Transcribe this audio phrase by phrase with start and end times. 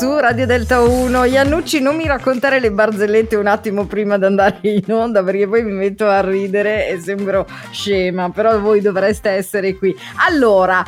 [0.00, 1.24] su Radio Delta 1.
[1.24, 5.62] Iannucci, non mi raccontare le barzellette un attimo prima di andare in onda perché poi
[5.62, 9.94] mi metto a ridere e sembro scema, però voi dovreste essere qui.
[10.26, 10.82] Allora,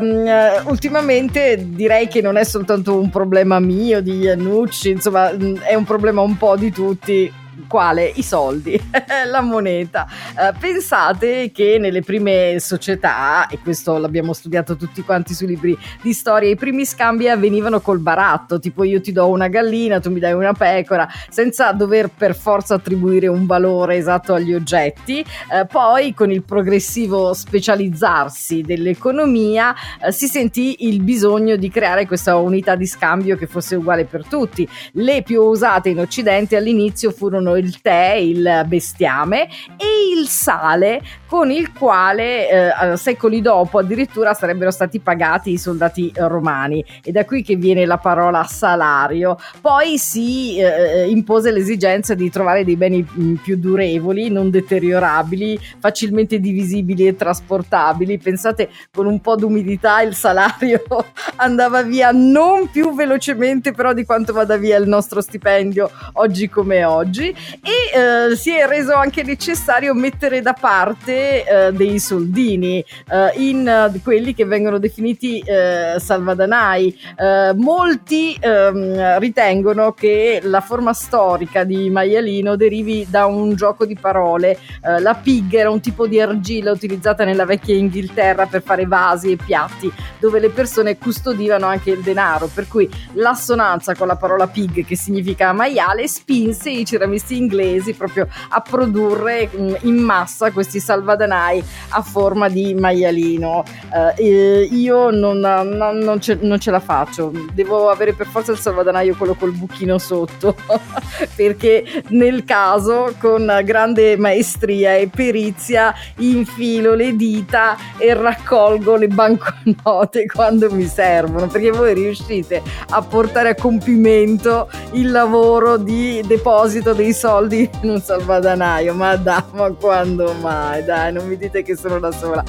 [0.00, 0.28] um,
[0.64, 5.30] ultimamente direi che non è soltanto un problema mio di Iannucci, insomma
[5.60, 7.32] è un problema un po' di tutti
[7.68, 8.10] quale?
[8.14, 8.80] I soldi,
[9.30, 10.06] la moneta.
[10.34, 16.12] Uh, pensate che nelle prime società, e questo l'abbiamo studiato tutti quanti sui libri di
[16.12, 20.20] storia, i primi scambi avvenivano col baratto, tipo io ti do una gallina, tu mi
[20.20, 25.24] dai una pecora, senza dover per forza attribuire un valore esatto agli oggetti.
[25.50, 32.36] Uh, poi con il progressivo specializzarsi dell'economia uh, si sentì il bisogno di creare questa
[32.36, 34.68] unità di scambio che fosse uguale per tutti.
[34.92, 39.44] Le più usate in Occidente all'inizio furono il tè, il bestiame
[39.76, 46.12] e il sale con il quale eh, secoli dopo addirittura sarebbero stati pagati i soldati
[46.14, 49.36] romani e da qui che viene la parola salario.
[49.60, 56.38] Poi si eh, impose l'esigenza di trovare dei beni mm, più durevoli, non deteriorabili, facilmente
[56.38, 58.18] divisibili e trasportabili.
[58.18, 60.82] Pensate con un po' d'umidità il salario
[61.36, 66.84] andava via non più velocemente però di quanto vada via il nostro stipendio oggi come
[66.84, 73.32] oggi e eh, si è reso anche necessario mettere da parte eh, dei soldini eh,
[73.36, 76.98] in eh, quelli che vengono definiti eh, salvadanai.
[77.16, 83.96] Eh, molti ehm, ritengono che la forma storica di maialino derivi da un gioco di
[83.96, 84.58] parole.
[85.00, 89.36] la pig era un tipo di argilla utilizzata nella vecchia Inghilterra per fare vasi e
[89.36, 94.84] piatti, dove le persone custodivano anche il denaro, per cui l'assonanza con la parola pig,
[94.84, 100.80] che significa maiale, spinse i ceramisti inglesi proprio a produrre mh, mm, in massa questi
[100.80, 103.64] salvadanai a forma di maialino.
[103.90, 108.58] Uh, io non, non, non, ce, non, ce, la faccio, devo avere per forza il
[108.58, 110.56] salvadanaio quello col buchino sotto,
[111.34, 120.26] perché nel caso con grande maestria e perizia infilo le dita e raccolgo le banconote
[120.32, 127.12] quando mi servono, perché voi riuscite a portare a compimento il lavoro di deposito dei
[127.12, 130.84] soldi in un salvadanaio, ma dai, ma quando mai?
[130.84, 132.42] Dai, non mi dite che sono da sola.